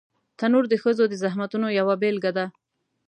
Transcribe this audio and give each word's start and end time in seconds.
تنور 0.39 0.65
د 0.69 0.73
ښځو 0.83 1.03
د 1.09 1.13
زحمتونو 1.23 1.67
یوه 1.79 1.95
بېلګه 2.01 2.31
ده 2.37 2.45